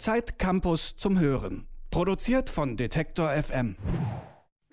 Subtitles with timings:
[0.00, 1.66] Zeit Campus zum Hören.
[1.90, 3.76] Produziert von Detektor FM.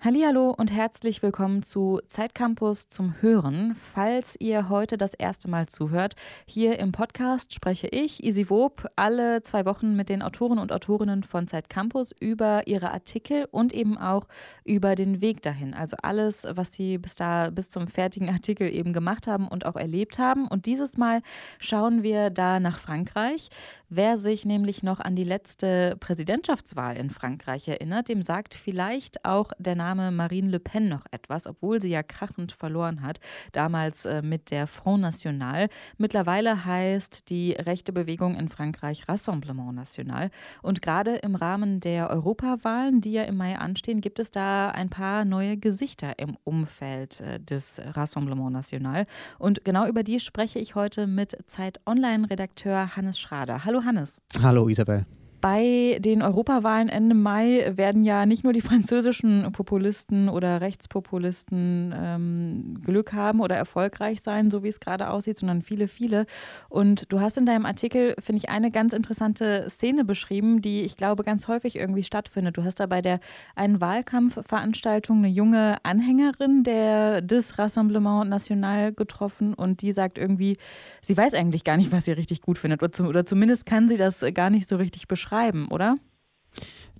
[0.00, 3.74] Hallo und herzlich willkommen zu Zeitcampus zum Hören.
[3.74, 6.14] Falls ihr heute das erste Mal zuhört,
[6.46, 11.24] hier im Podcast spreche ich, Isi Wob, alle zwei Wochen mit den Autoren und Autorinnen
[11.24, 14.28] von Zeitcampus über ihre Artikel und eben auch
[14.64, 15.74] über den Weg dahin.
[15.74, 19.74] Also alles, was sie bis da bis zum fertigen Artikel eben gemacht haben und auch
[19.74, 20.46] erlebt haben.
[20.46, 21.22] Und dieses Mal
[21.58, 23.48] schauen wir da nach Frankreich.
[23.88, 29.50] Wer sich nämlich noch an die letzte Präsidentschaftswahl in Frankreich erinnert, dem sagt vielleicht auch
[29.58, 33.20] der Name Name Marine Le Pen noch etwas, obwohl sie ja krachend verloren hat,
[33.52, 35.68] damals äh, mit der Front National.
[35.96, 40.30] Mittlerweile heißt die rechte Bewegung in Frankreich Rassemblement National.
[40.60, 44.90] Und gerade im Rahmen der Europawahlen, die ja im Mai anstehen, gibt es da ein
[44.90, 49.06] paar neue Gesichter im Umfeld äh, des Rassemblement National.
[49.38, 53.64] Und genau über die spreche ich heute mit Zeit Online-Redakteur Hannes Schrader.
[53.64, 54.20] Hallo Hannes.
[54.42, 55.06] Hallo Isabel.
[55.40, 62.80] Bei den Europawahlen Ende Mai werden ja nicht nur die französischen Populisten oder Rechtspopulisten ähm,
[62.84, 66.26] Glück haben oder erfolgreich sein, so wie es gerade aussieht, sondern viele, viele.
[66.68, 70.96] Und du hast in deinem Artikel, finde ich, eine ganz interessante Szene beschrieben, die ich
[70.96, 72.56] glaube ganz häufig irgendwie stattfindet.
[72.56, 73.20] Du hast da bei der
[73.54, 80.56] einen Wahlkampfveranstaltung eine junge Anhängerin der des Rassemblement National getroffen und die sagt irgendwie,
[81.00, 83.88] sie weiß eigentlich gar nicht, was sie richtig gut findet oder, zu, oder zumindest kann
[83.88, 85.96] sie das gar nicht so richtig beschreiben beschreiben, oder?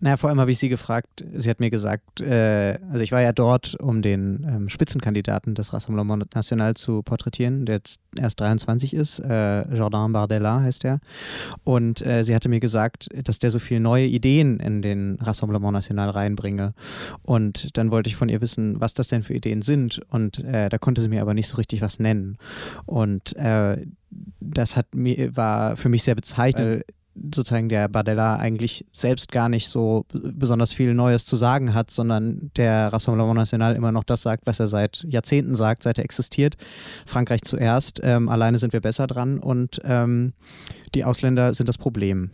[0.01, 3.21] Naja, vor allem habe ich sie gefragt, sie hat mir gesagt, äh, also ich war
[3.21, 8.95] ja dort, um den ähm, Spitzenkandidaten des Rassemblement National zu porträtieren, der jetzt erst 23
[8.95, 11.01] ist, äh, Jordan Bardella heißt er.
[11.65, 15.73] Und äh, sie hatte mir gesagt, dass der so viele neue Ideen in den Rassemblement
[15.73, 16.75] National reinbringe.
[17.23, 20.01] Und dann wollte ich von ihr wissen, was das denn für Ideen sind.
[20.11, 22.39] Und äh, da konnte sie mir aber nicht so richtig was nennen.
[22.87, 23.85] Und äh,
[24.39, 26.85] das hat mir, war für mich sehr bezeichnend
[27.35, 32.51] sozusagen der Bardella eigentlich selbst gar nicht so besonders viel Neues zu sagen hat, sondern
[32.57, 36.57] der Rassemblement National immer noch das sagt, was er seit Jahrzehnten sagt, seit er existiert.
[37.07, 40.33] Frankreich zuerst, ähm, alleine sind wir besser dran und ähm,
[40.95, 42.31] die Ausländer sind das Problem.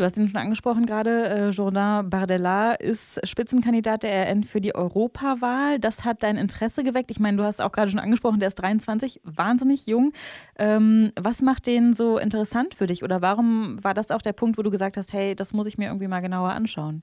[0.00, 4.74] Du hast ihn schon angesprochen gerade, äh, Jourdain Bardella ist Spitzenkandidat der RN für die
[4.74, 5.78] Europawahl.
[5.78, 7.10] Das hat dein Interesse geweckt.
[7.10, 10.12] Ich meine, du hast auch gerade schon angesprochen, der ist 23, wahnsinnig jung.
[10.58, 13.04] Ähm, was macht den so interessant für dich?
[13.04, 15.76] Oder warum war das auch der Punkt, wo du gesagt hast, hey, das muss ich
[15.76, 17.02] mir irgendwie mal genauer anschauen?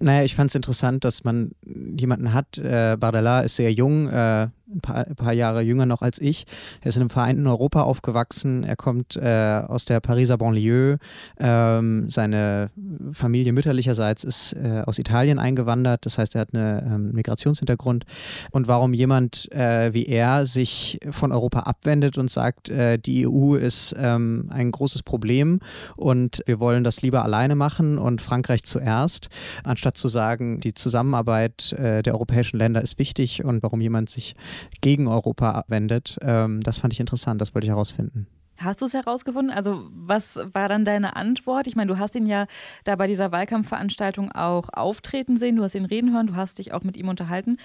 [0.00, 2.58] Naja, ich fand es interessant, dass man jemanden hat.
[2.58, 6.46] Äh, Bardella ist sehr jung, äh, ein paar, ein paar, Jahre jünger noch als ich.
[6.80, 8.64] Er ist in einem vereinten Europa aufgewachsen.
[8.64, 10.98] Er kommt äh, aus der Pariser Banlieue.
[11.38, 12.70] Ähm, seine
[13.12, 16.06] Familie mütterlicherseits ist äh, aus Italien eingewandert.
[16.06, 18.04] Das heißt, er hat einen ähm, Migrationshintergrund.
[18.50, 23.54] Und warum jemand äh, wie er sich von Europa abwendet und sagt, äh, die EU
[23.54, 25.60] ist ähm, ein großes Problem
[25.96, 29.28] und wir wollen das lieber alleine machen und Frankreich zuerst,
[29.64, 34.34] anstatt zu sagen, die Zusammenarbeit äh, der europäischen Länder ist wichtig und warum jemand sich
[34.80, 36.18] gegen Europa abwendet.
[36.22, 38.26] Ähm, das fand ich interessant, das wollte ich herausfinden.
[38.58, 39.54] Hast du es herausgefunden?
[39.54, 41.68] Also, was war dann deine Antwort?
[41.68, 42.46] Ich meine, du hast ihn ja
[42.82, 46.72] da bei dieser Wahlkampfveranstaltung auch auftreten sehen, du hast ihn reden hören, du hast dich
[46.72, 47.58] auch mit ihm unterhalten.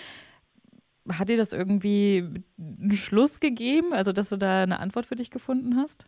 [1.11, 2.23] Hat dir das irgendwie
[2.57, 6.05] einen Schluss gegeben, also dass du da eine Antwort für dich gefunden hast?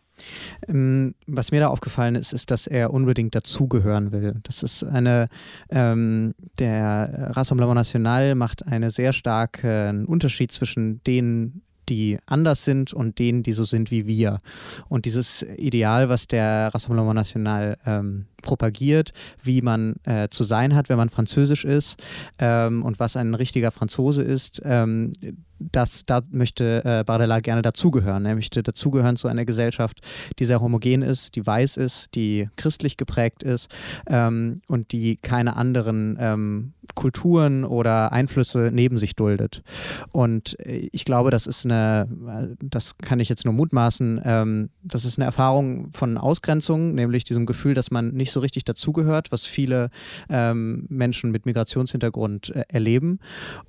[0.68, 4.40] Ähm, was mir da aufgefallen ist, ist, dass er unbedingt dazugehören will.
[4.42, 5.28] Das ist eine,
[5.68, 13.18] ähm, der Rassemblement National macht einen sehr starken Unterschied zwischen denen, die anders sind und
[13.18, 14.38] denen, die so sind wie wir.
[14.88, 20.88] Und dieses Ideal, was der Rassemblement National ähm, propagiert, wie man äh, zu sein hat,
[20.88, 22.00] wenn man französisch ist
[22.38, 25.12] ähm, und was ein richtiger Franzose ist, ähm,
[25.58, 28.24] das, da möchte äh, Bardella gerne dazugehören.
[28.26, 30.00] Er möchte dazugehören zu einer Gesellschaft,
[30.38, 33.68] die sehr homogen ist, die weiß ist, die christlich geprägt ist
[34.08, 39.62] ähm, und die keine anderen ähm, Kulturen oder Einflüsse neben sich duldet.
[40.12, 44.70] Und äh, ich glaube, das ist eine, äh, das kann ich jetzt nur mutmaßen, ähm,
[44.84, 48.64] das ist eine Erfahrung von Ausgrenzung, nämlich diesem Gefühl, dass man nicht so so richtig
[48.64, 49.88] dazugehört, was viele
[50.28, 53.18] ähm, Menschen mit Migrationshintergrund äh, erleben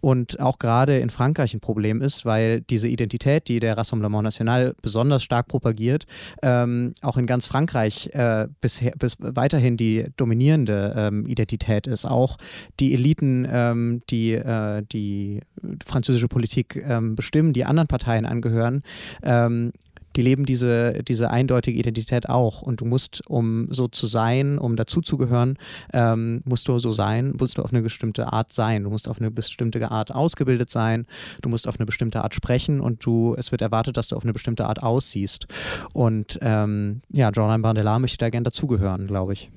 [0.02, 4.76] und auch gerade in Frankreich ein Problem ist, weil diese Identität, die der Rassemblement National
[4.82, 6.06] besonders stark propagiert,
[6.42, 12.06] ähm, auch in ganz Frankreich äh, bisher bis weiterhin die dominierende ähm, Identität ist.
[12.06, 12.38] Auch
[12.80, 15.42] die Eliten, ähm, die äh, die
[15.86, 18.84] französische Politik ähm, bestimmen, die anderen Parteien angehören,
[19.24, 19.72] ähm,
[20.18, 22.62] die leben diese, diese eindeutige Identität auch.
[22.62, 25.58] Und du musst, um so zu sein, um dazuzugehören,
[25.94, 28.84] ähm, musst du so sein, musst du auf eine bestimmte Art sein.
[28.84, 31.06] Du musst auf eine bestimmte Art ausgebildet sein,
[31.42, 34.24] du musst auf eine bestimmte Art sprechen und du, es wird erwartet, dass du auf
[34.24, 35.48] eine bestimmte Art aussiehst.
[35.94, 39.52] Und ähm, ja, Jordan Bandela möchte da gern dazugehören, glaube ich.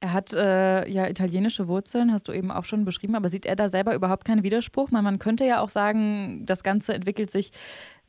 [0.00, 3.56] Er hat äh, ja italienische Wurzeln, hast du eben auch schon beschrieben, aber sieht er
[3.56, 4.92] da selber überhaupt keinen Widerspruch?
[4.92, 7.50] Man, man könnte ja auch sagen, das Ganze entwickelt sich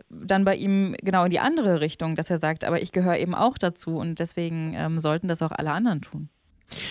[0.10, 3.34] dann bei ihm genau in die andere Richtung, dass er sagt, aber ich gehöre eben
[3.34, 6.30] auch dazu und deswegen ähm, sollten das auch alle anderen tun.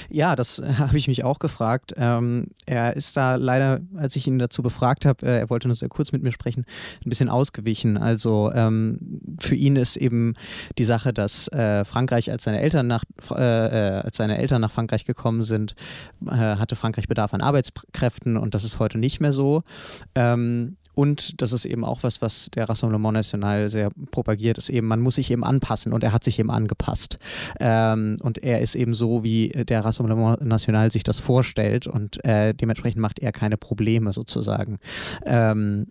[0.08, 1.94] Ja, das habe ich mich auch gefragt.
[1.96, 5.74] Ähm, er ist da leider, als ich ihn dazu befragt habe, äh, er wollte nur
[5.74, 6.64] sehr kurz mit mir sprechen,
[7.04, 7.96] ein bisschen ausgewichen.
[7.96, 10.34] Also ähm, für ihn ist eben
[10.78, 14.70] die Sache, dass äh, Frankreich, als seine Eltern nach, äh, äh als seine Eltern nach
[14.70, 15.74] Frankreich gekommen sind,
[16.26, 19.62] äh, hatte Frankreich Bedarf an Arbeitskräften und das ist heute nicht mehr so.
[20.14, 24.88] Ähm, und das ist eben auch was, was der Rassemblement National sehr propagiert, ist eben,
[24.88, 27.20] man muss sich eben anpassen und er hat sich eben angepasst.
[27.60, 32.52] Ähm, und er ist eben so, wie der Rassemblement National sich das vorstellt und äh,
[32.52, 34.80] dementsprechend macht er keine Probleme sozusagen.
[35.24, 35.86] Ähm,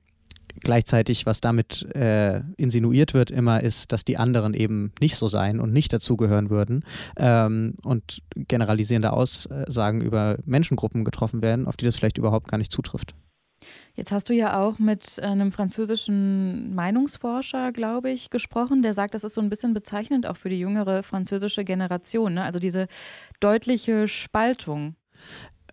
[0.60, 5.62] gleichzeitig, was damit äh, insinuiert wird, immer ist, dass die anderen eben nicht so seien
[5.62, 6.84] und nicht dazugehören würden
[7.16, 12.74] ähm, und generalisierende Aussagen über Menschengruppen getroffen werden, auf die das vielleicht überhaupt gar nicht
[12.74, 13.16] zutrifft.
[13.98, 19.24] Jetzt hast du ja auch mit einem französischen Meinungsforscher, glaube ich, gesprochen, der sagt, das
[19.24, 22.44] ist so ein bisschen bezeichnend auch für die jüngere französische Generation, ne?
[22.44, 22.88] also diese
[23.40, 24.96] deutliche Spaltung.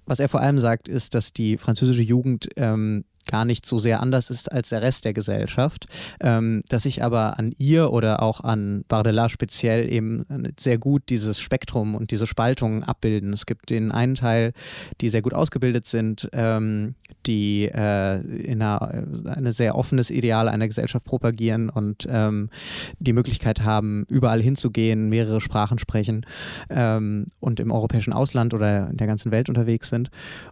[0.06, 4.00] Was er vor allem sagt, ist, dass die französische Jugend ähm, gar nicht so sehr
[4.00, 5.86] anders ist als der Rest der Gesellschaft,
[6.20, 10.24] ähm, dass sich aber an ihr oder auch an Bardella speziell eben
[10.58, 13.32] sehr gut dieses Spektrum und diese Spaltungen abbilden.
[13.32, 14.52] Es gibt den einen Teil,
[15.00, 16.94] die sehr gut ausgebildet sind, ähm,
[17.26, 22.50] die äh, in einer, ein sehr offenes Ideal einer Gesellschaft propagieren und ähm,
[22.98, 26.26] die Möglichkeit haben, überall hinzugehen, mehrere Sprachen sprechen
[26.70, 30.10] ähm, und im europäischen Ausland oder in der ganzen Welt unterwegs sind.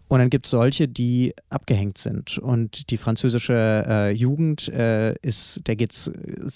[0.08, 5.14] Und dann gibt es solche, die abgehängt sind und und die französische äh, Jugend äh,
[5.17, 6.12] ist, der geht es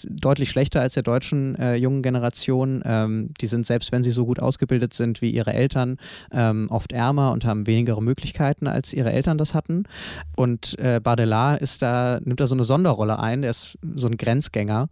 [0.09, 2.81] deutlich schlechter als der deutschen äh, jungen Generation.
[2.85, 5.97] Ähm, die sind, selbst wenn sie so gut ausgebildet sind wie ihre Eltern,
[6.31, 9.83] ähm, oft ärmer und haben weniger Möglichkeiten, als ihre Eltern das hatten.
[10.37, 14.15] Und äh, Baudelaire ist da, nimmt da so eine Sonderrolle ein, der ist so ein
[14.15, 14.87] Grenzgänger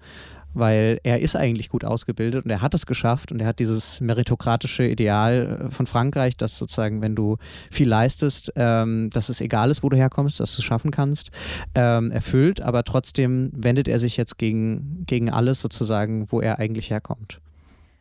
[0.56, 4.02] weil er ist eigentlich gut ausgebildet und er hat es geschafft und er hat dieses
[4.02, 7.38] meritokratische Ideal äh, von Frankreich, dass sozusagen, wenn du
[7.70, 11.30] viel leistest, ähm, dass es egal ist, wo du herkommst, dass du es schaffen kannst,
[11.76, 16.90] ähm, erfüllt, aber trotzdem wendet er sich jetzt gegen, gegen alles sozusagen, wo er eigentlich
[16.90, 17.40] herkommt.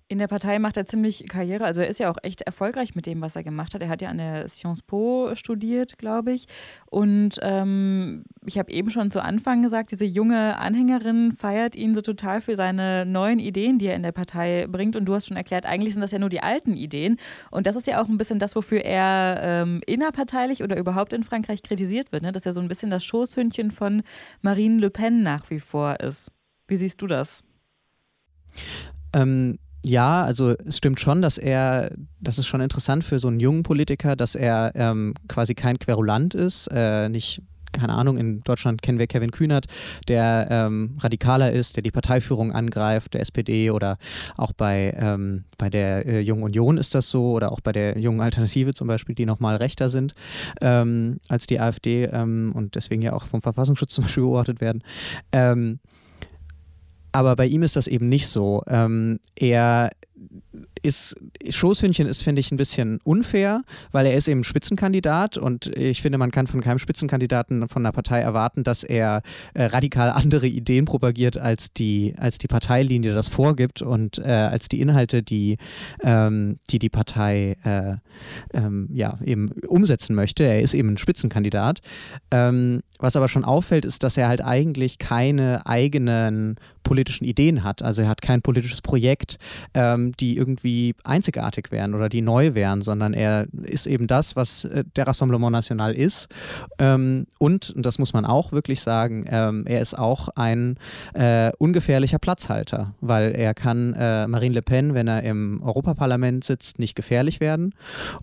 [0.06, 1.64] In der Partei macht er ziemlich Karriere.
[1.64, 3.80] Also er ist ja auch echt erfolgreich mit dem, was er gemacht hat.
[3.80, 6.46] Er hat ja an der Sciences Po studiert, glaube ich.
[6.90, 12.02] Und ähm, ich habe eben schon zu Anfang gesagt, diese junge Anhängerin feiert ihn so
[12.02, 14.94] total für seine neuen Ideen, die er in der Partei bringt.
[14.94, 17.16] Und du hast schon erklärt, eigentlich sind das ja nur die alten Ideen.
[17.50, 21.24] Und das ist ja auch ein bisschen das, wofür er ähm, innerparteilich oder überhaupt in
[21.24, 22.24] Frankreich kritisiert wird.
[22.24, 22.32] Ne?
[22.32, 24.02] Dass er so ein bisschen das Schoßhündchen von
[24.42, 26.30] Marine Le Pen nach wie vor ist.
[26.68, 27.42] Wie siehst du das?
[29.14, 33.38] Ähm, ja, also es stimmt schon, dass er, das ist schon interessant für so einen
[33.38, 37.42] jungen Politiker, dass er ähm, quasi kein Querulant ist, äh, nicht
[37.74, 39.66] keine Ahnung, in Deutschland kennen wir Kevin Kühnert,
[40.06, 43.98] der ähm, radikaler ist, der die Parteiführung angreift, der SPD oder
[44.36, 47.98] auch bei, ähm, bei der äh, Jungen Union ist das so oder auch bei der
[47.98, 50.14] Jungen Alternative zum Beispiel, die nochmal rechter sind
[50.62, 54.82] ähm, als die AfD ähm, und deswegen ja auch vom Verfassungsschutz zum Beispiel beobachtet werden.
[57.14, 58.64] Aber bei ihm ist das eben nicht so.
[58.66, 59.90] Ähm, er
[60.84, 61.16] ist,
[61.48, 66.18] Schoßhündchen ist, finde ich, ein bisschen unfair, weil er ist eben Spitzenkandidat und ich finde,
[66.18, 69.22] man kann von keinem Spitzenkandidaten von einer Partei erwarten, dass er
[69.54, 74.68] äh, radikal andere Ideen propagiert, als die, als die Parteilinie das vorgibt und äh, als
[74.68, 75.56] die Inhalte, die
[76.02, 77.96] ähm, die, die Partei äh,
[78.52, 80.44] ähm, ja, eben umsetzen möchte.
[80.44, 81.80] Er ist eben ein Spitzenkandidat.
[82.30, 87.82] Ähm, was aber schon auffällt, ist, dass er halt eigentlich keine eigenen politischen Ideen hat.
[87.82, 89.38] Also er hat kein politisches Projekt,
[89.74, 90.73] ähm, die irgendwie
[91.04, 95.52] einzigartig wären oder die neu wären, sondern er ist eben das, was äh, der Rassemblement
[95.52, 96.28] National ist.
[96.78, 100.78] Ähm, und, und das muss man auch wirklich sagen, ähm, er ist auch ein
[101.14, 106.78] äh, ungefährlicher Platzhalter, weil er kann äh, Marine Le Pen, wenn er im Europaparlament sitzt,
[106.78, 107.74] nicht gefährlich werden.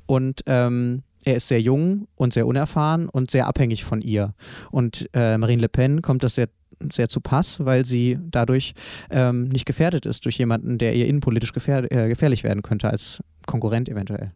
[0.06, 4.34] Und ähm, er ist sehr jung und sehr unerfahren und sehr abhängig von ihr.
[4.72, 6.48] Und äh, Marine Le Pen kommt das sehr
[6.92, 8.74] sehr zu Pass, weil sie dadurch
[9.12, 13.22] ähm, nicht gefährdet ist durch jemanden, der ihr innenpolitisch gefähr äh, gefährlich werden könnte als
[13.46, 14.32] Konkurrent eventuell.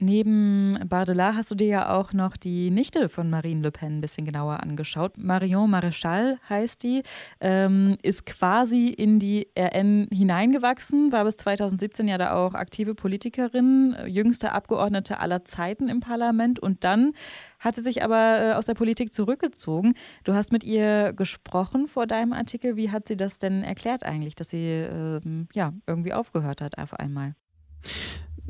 [0.00, 4.00] Neben Bardella hast du dir ja auch noch die Nichte von Marine Le Pen ein
[4.00, 5.18] bisschen genauer angeschaut.
[5.18, 7.02] Marion Maréchal heißt die,
[7.40, 13.96] ähm, ist quasi in die RN hineingewachsen, war bis 2017 ja da auch aktive Politikerin,
[14.06, 17.12] jüngste Abgeordnete aller Zeiten im Parlament und dann
[17.58, 19.94] hat sie sich aber äh, aus der Politik zurückgezogen.
[20.22, 22.76] Du hast mit ihr gesprochen vor deinem Artikel.
[22.76, 25.20] Wie hat sie das denn erklärt eigentlich, dass sie äh,
[25.54, 27.34] ja irgendwie aufgehört hat auf einmal?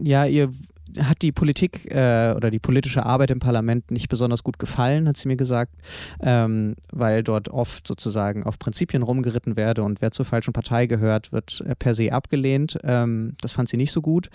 [0.00, 0.52] ja, ihr
[1.00, 5.16] hat die Politik äh, oder die politische Arbeit im Parlament nicht besonders gut gefallen, hat
[5.16, 5.73] sie mir gesagt,
[6.21, 11.33] ähm, weil dort oft sozusagen auf Prinzipien rumgeritten werde und wer zur falschen Partei gehört,
[11.33, 12.78] wird äh, per se abgelehnt.
[12.85, 14.30] Ähm, das fand sie nicht so gut.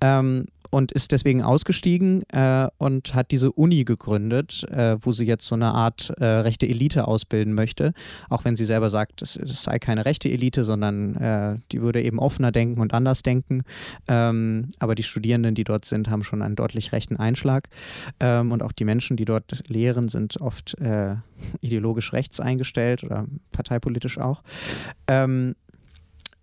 [0.00, 5.46] Ähm, und ist deswegen ausgestiegen äh, und hat diese Uni gegründet, äh, wo sie jetzt
[5.46, 7.92] so eine Art äh, rechte Elite ausbilden möchte.
[8.28, 12.18] Auch wenn sie selber sagt, es, sei keine rechte Elite, sondern äh, die würde eben
[12.18, 13.62] offener denken und anders denken.
[14.08, 17.68] Ähm, aber die Studierenden, die dort sind, haben schon einen deutlich rechten Einschlag.
[18.20, 21.16] Ähm, und auch die Menschen, die dort lehren, sind oft äh,
[21.60, 24.42] ideologisch rechts eingestellt oder parteipolitisch auch.
[25.08, 25.54] Ähm,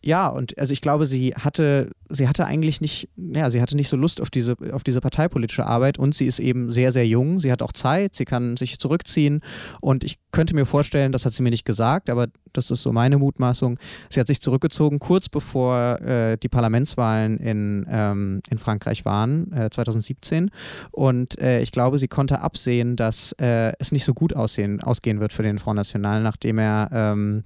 [0.05, 3.87] ja, und also ich glaube, sie hatte, sie hatte eigentlich nicht, ja, sie hatte nicht
[3.87, 7.39] so Lust auf diese, auf diese parteipolitische Arbeit und sie ist eben sehr, sehr jung.
[7.39, 9.39] Sie hat auch Zeit, sie kann sich zurückziehen
[9.79, 12.91] und ich könnte mir vorstellen, das hat sie mir nicht gesagt, aber das ist so
[12.91, 13.79] meine Mutmaßung.
[14.09, 19.69] Sie hat sich zurückgezogen kurz bevor äh, die Parlamentswahlen in, ähm, in Frankreich waren, äh,
[19.69, 20.51] 2017.
[20.91, 25.21] Und äh, ich glaube, sie konnte absehen, dass äh, es nicht so gut aussehen, ausgehen
[25.21, 27.45] wird für den Front National, nachdem er ähm,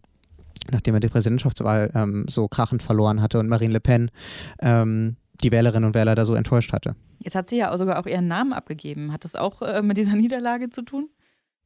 [0.71, 4.11] nachdem er die Präsidentschaftswahl ähm, so krachend verloren hatte und Marine Le Pen
[4.59, 6.95] ähm, die Wählerinnen und Wähler da so enttäuscht hatte.
[7.19, 9.11] Jetzt hat sie ja sogar auch ihren Namen abgegeben.
[9.11, 11.09] Hat das auch äh, mit dieser Niederlage zu tun?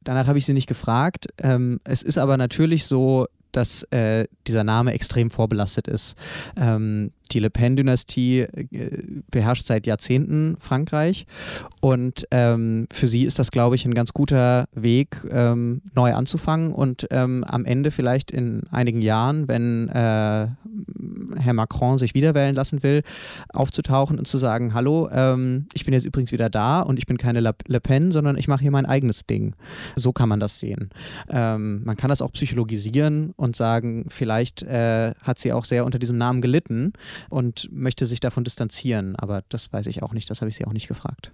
[0.04, 1.28] Danach habe ich sie nicht gefragt.
[1.38, 6.16] Ähm, es ist aber natürlich so, dass äh, dieser Name extrem vorbelastet ist.
[6.56, 11.26] Ähm, die Le Pen-Dynastie äh, beherrscht seit Jahrzehnten Frankreich
[11.80, 16.72] und ähm, für sie ist das, glaube ich, ein ganz guter Weg, ähm, neu anzufangen
[16.72, 20.48] und ähm, am Ende vielleicht in einigen Jahren, wenn äh,
[21.36, 23.02] Herr Macron sich wiederwählen lassen will,
[23.48, 27.18] aufzutauchen und zu sagen, hallo, ähm, ich bin jetzt übrigens wieder da und ich bin
[27.18, 29.54] keine Le Pen, sondern ich mache hier mein eigenes Ding.
[29.96, 30.90] So kann man das sehen.
[31.28, 35.98] Ähm, man kann das auch psychologisieren und sagen, vielleicht äh, hat sie auch sehr unter
[35.98, 36.92] diesem Namen gelitten
[37.30, 39.16] und möchte sich davon distanzieren.
[39.16, 41.32] Aber das weiß ich auch nicht, das habe ich sie auch nicht gefragt.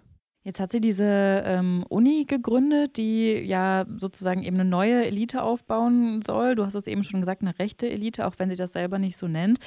[0.48, 6.22] Jetzt hat sie diese ähm, Uni gegründet, die ja sozusagen eben eine neue Elite aufbauen
[6.22, 6.54] soll.
[6.54, 9.18] Du hast es eben schon gesagt, eine rechte Elite, auch wenn sie das selber nicht
[9.18, 9.58] so nennt.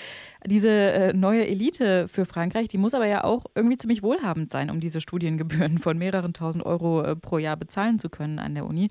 [0.44, 4.72] Diese äh, neue Elite für Frankreich, die muss aber ja auch irgendwie ziemlich wohlhabend sein,
[4.72, 8.66] um diese Studiengebühren von mehreren tausend Euro äh, pro Jahr bezahlen zu können an der
[8.66, 8.90] Uni.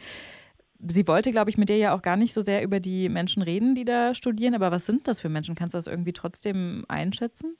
[0.88, 3.42] Sie wollte, glaube ich, mit dir ja auch gar nicht so sehr über die Menschen
[3.42, 4.54] reden, die da studieren.
[4.54, 5.54] Aber was sind das für Menschen?
[5.54, 7.56] Kannst du das irgendwie trotzdem einschätzen?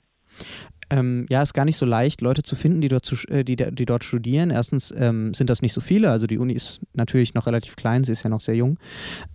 [0.89, 3.55] Ähm, ja, ist gar nicht so leicht, Leute zu finden, die dort, zu, äh, die,
[3.55, 4.49] die dort studieren.
[4.49, 8.03] Erstens ähm, sind das nicht so viele, also die Uni ist natürlich noch relativ klein,
[8.03, 8.77] sie ist ja noch sehr jung.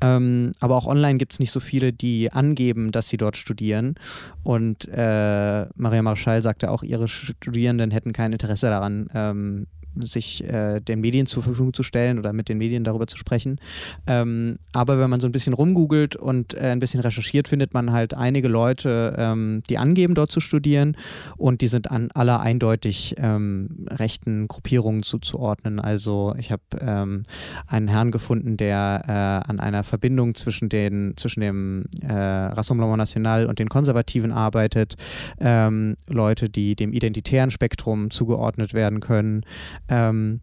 [0.03, 3.95] Ähm, aber auch online gibt es nicht so viele, die angeben, dass sie dort studieren.
[4.43, 9.67] Und äh, Maria Marschall sagte auch, ihre Studierenden hätten kein Interesse daran, ähm,
[10.03, 13.59] sich äh, den Medien zur Verfügung zu stellen oder mit den Medien darüber zu sprechen.
[14.07, 17.93] Ähm, aber wenn man so ein bisschen rumgoogelt und äh, ein bisschen recherchiert, findet man
[17.93, 20.97] halt einige Leute, ähm, die angeben, dort zu studieren
[21.37, 25.81] und die sind an aller eindeutig ähm, rechten Gruppierungen zuzuordnen.
[25.81, 27.25] Also ich habe ähm,
[27.67, 33.47] einen Herrn gefunden, der äh, an einer Verbindung zwischen, den, zwischen dem äh, Rassemblement National
[33.47, 34.97] und den Konservativen arbeitet,
[35.41, 39.45] ähm, Leute, die dem identitären Spektrum zugeordnet werden können.
[39.89, 40.41] Ähm,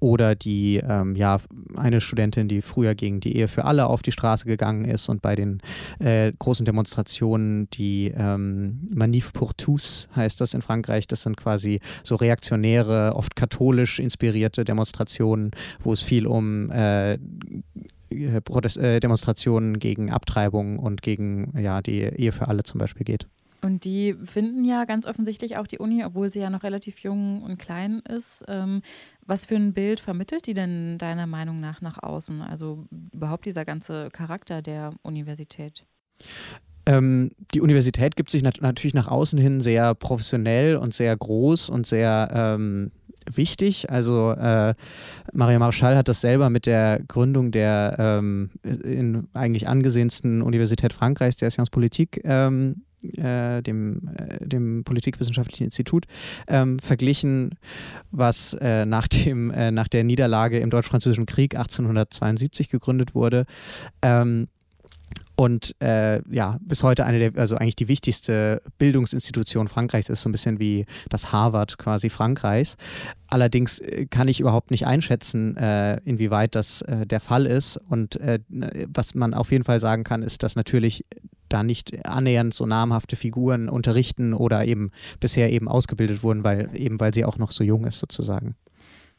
[0.00, 1.38] oder die, ähm, ja,
[1.76, 5.22] eine Studentin, die früher gegen die Ehe für alle auf die Straße gegangen ist und
[5.22, 5.60] bei den
[5.98, 11.80] äh, großen Demonstrationen, die ähm, Manif pour tous heißt das in Frankreich, das sind quasi
[12.02, 20.78] so reaktionäre, oft katholisch inspirierte Demonstrationen, wo es viel um äh, äh, Demonstrationen gegen Abtreibung
[20.78, 23.26] und gegen ja, die Ehe für alle zum Beispiel geht.
[23.64, 27.42] Und die finden ja ganz offensichtlich auch die Uni, obwohl sie ja noch relativ jung
[27.42, 28.44] und klein ist.
[28.46, 28.82] Ähm,
[29.24, 32.42] was für ein Bild vermittelt die denn deiner Meinung nach nach außen?
[32.42, 35.86] Also überhaupt dieser ganze Charakter der Universität?
[36.84, 41.70] Ähm, die Universität gibt sich nat natürlich nach außen hin sehr professionell und sehr groß
[41.70, 42.90] und sehr ähm,
[43.32, 43.88] wichtig.
[43.88, 44.74] Also äh,
[45.32, 51.38] Maria Marschall hat das selber mit der Gründung der ähm, in eigentlich angesehensten Universität Frankreichs,
[51.38, 52.82] der Sciences Politique, ähm,
[53.16, 56.06] äh, dem, äh, dem Politikwissenschaftlichen Institut,
[56.48, 57.56] ähm, verglichen,
[58.10, 63.46] was äh, nach, dem, äh, nach der Niederlage im Deutsch-Französischen Krieg 1872 gegründet wurde.
[64.02, 64.48] Ähm,
[65.36, 70.28] und äh, ja, bis heute eine der, also eigentlich die wichtigste Bildungsinstitution Frankreichs ist, so
[70.28, 72.76] ein bisschen wie das Harvard quasi Frankreichs.
[73.28, 77.78] Allerdings äh, kann ich überhaupt nicht einschätzen, äh, inwieweit das äh, der Fall ist.
[77.88, 81.04] Und äh, was man auf jeden Fall sagen kann, ist, dass natürlich
[81.54, 87.00] da nicht annähernd so namhafte Figuren unterrichten oder eben bisher eben ausgebildet wurden, weil eben
[87.00, 88.56] weil sie auch noch so jung ist sozusagen.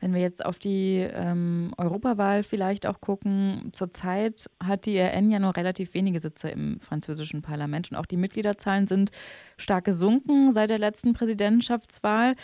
[0.01, 5.39] Wenn wir jetzt auf die ähm, Europawahl vielleicht auch gucken, zurzeit hat die ERN ja
[5.39, 9.12] nur relativ wenige Sitze im französischen Parlament und auch die Mitgliederzahlen sind
[9.58, 12.36] stark gesunken seit der letzten Präsidentschaftswahl.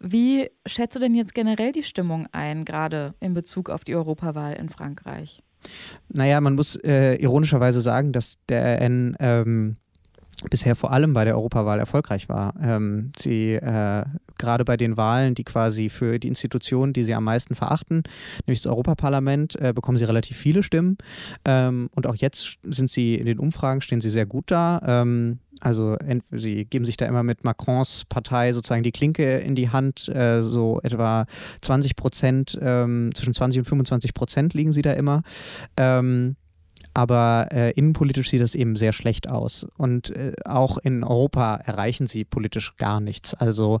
[0.00, 4.54] Wie schätzt du denn jetzt generell die Stimmung ein, gerade in Bezug auf die Europawahl
[4.54, 5.42] in Frankreich?
[6.08, 9.76] Naja, man muss äh, ironischerweise sagen, dass der RN ähm,
[10.50, 12.54] bisher vor allem bei der Europawahl erfolgreich war.
[12.62, 14.04] Ähm, sie äh,
[14.38, 18.04] gerade bei den Wahlen, die quasi für die Institutionen, die sie am meisten verachten,
[18.46, 20.96] nämlich das Europaparlament, äh, bekommen sie relativ viele Stimmen.
[21.44, 24.80] Ähm, und auch jetzt sind sie in den Umfragen stehen sie sehr gut da.
[24.86, 25.96] Ähm, also
[26.30, 30.08] sie geben sich da immer mit Macrons Partei sozusagen die Klinke in die Hand.
[30.08, 31.26] Äh, so etwa
[31.62, 35.22] 20 Prozent, ähm, zwischen 20 und 25 Prozent liegen sie da immer.
[35.76, 36.36] Ähm,
[36.98, 39.68] aber äh, innenpolitisch sieht das eben sehr schlecht aus.
[39.76, 43.34] Und äh, auch in Europa erreichen sie politisch gar nichts.
[43.34, 43.78] Also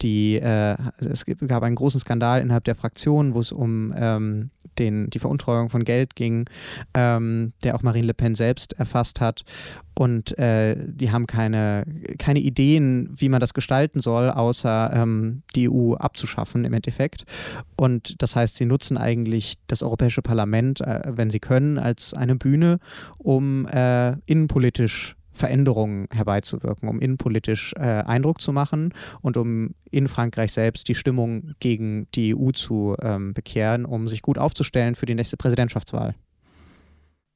[0.00, 5.10] die, äh, es gab einen großen Skandal innerhalb der Fraktion, wo es um ähm, den,
[5.10, 6.48] die Veruntreuung von Geld ging,
[6.94, 9.44] ähm, der auch Marine Le Pen selbst erfasst hat.
[9.96, 11.84] Und äh, die haben keine,
[12.18, 17.24] keine Ideen, wie man das gestalten soll, außer ähm, die EU abzuschaffen im Endeffekt.
[17.76, 22.34] Und das heißt, sie nutzen eigentlich das Europäische Parlament, äh, wenn sie können, als eine
[22.34, 22.78] Bühne,
[23.18, 30.52] um äh, innenpolitisch Veränderungen herbeizuwirken, um innenpolitisch äh, Eindruck zu machen und um in Frankreich
[30.52, 35.14] selbst die Stimmung gegen die EU zu ähm, bekehren, um sich gut aufzustellen für die
[35.14, 36.14] nächste Präsidentschaftswahl.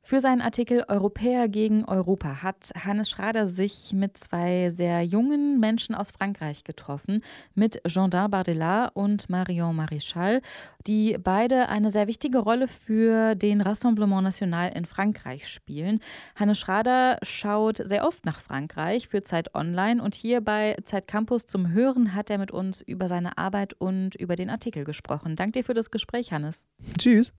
[0.09, 5.95] Für seinen Artikel Europäer gegen Europa hat Hannes Schrader sich mit zwei sehr jungen Menschen
[5.95, 7.23] aus Frankreich getroffen,
[7.55, 10.41] mit Jean-Dard Bardella und Marion Maréchal,
[10.87, 16.01] die beide eine sehr wichtige Rolle für den Rassemblement National in Frankreich spielen.
[16.37, 21.45] Hannes Schrader schaut sehr oft nach Frankreich für Zeit Online und hier bei Zeit Campus
[21.45, 25.37] zum Hören hat er mit uns über seine Arbeit und über den Artikel gesprochen.
[25.37, 26.65] Dank dir für das Gespräch, Hannes.
[26.97, 27.35] Tschüss.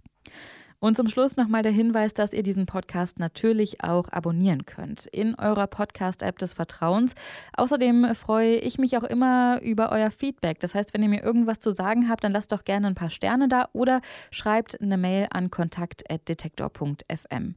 [0.81, 5.35] Und zum Schluss nochmal der Hinweis, dass ihr diesen Podcast natürlich auch abonnieren könnt in
[5.35, 7.15] eurer Podcast-App des Vertrauens.
[7.57, 10.61] Außerdem freue ich mich auch immer über euer Feedback.
[10.61, 13.09] Das heißt, wenn ihr mir irgendwas zu sagen habt, dann lasst doch gerne ein paar
[13.09, 13.99] Sterne da oder
[14.31, 17.55] schreibt eine Mail an kontakt.detektor.fm.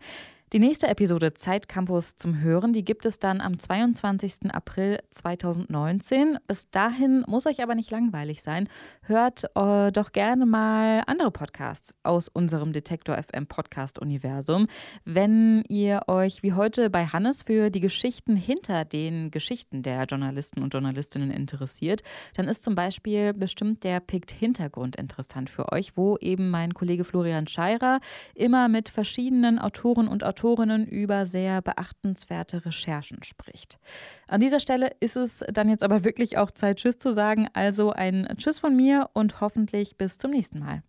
[0.52, 4.52] Die nächste Episode Zeitcampus zum Hören, die gibt es dann am 22.
[4.52, 6.36] April 2019.
[6.46, 8.68] Bis dahin muss euch aber nicht langweilig sein.
[9.00, 14.66] Hört äh, doch gerne mal andere Podcasts aus unserem Detektor FM Podcast Universum.
[15.06, 20.62] Wenn ihr euch wie heute bei Hannes für die Geschichten hinter den Geschichten der Journalisten
[20.62, 22.02] und Journalistinnen interessiert,
[22.34, 27.04] dann ist zum Beispiel bestimmt der Pikt Hintergrund interessant für euch, wo eben mein Kollege
[27.04, 28.00] Florian Scheirer
[28.34, 33.78] immer mit verschiedenen Autoren und Autoren Autorinnen über sehr beachtenswerte Recherchen spricht.
[34.26, 37.46] An dieser Stelle ist es dann jetzt aber wirklich auch Zeit, Tschüss zu sagen.
[37.52, 40.82] Also ein Tschüss von mir und hoffentlich bis zum nächsten Mal.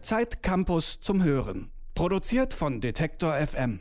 [0.00, 1.70] Zeit Campus zum Hören.
[1.94, 3.80] Produziert von Detektor FM.